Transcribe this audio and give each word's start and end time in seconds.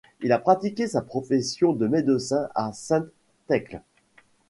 Il 0.21 0.31
a 0.31 0.39
pratiqué 0.39 0.87
sa 0.87 1.03
profession 1.03 1.73
de 1.73 1.85
médecin 1.87 2.49
à 2.55 2.73
Sainte-Thècle. 2.73 3.83